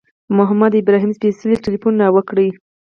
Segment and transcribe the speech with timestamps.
[0.37, 2.37] محمد ابراهیم سپېڅلي تیلفون را وکړ.